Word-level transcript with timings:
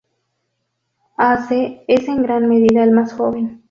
Ace 1.19 1.85
es 1.87 2.07
en 2.07 2.23
gran 2.23 2.49
medida 2.49 2.83
el 2.83 2.89
más 2.89 3.13
joven. 3.13 3.59